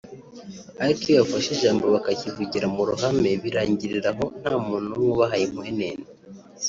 [0.83, 6.03] ariko iyo bafashe ijambo bakakivugira mu ruhame birangirira aho nta muntu n’umwe ubaha inkwenene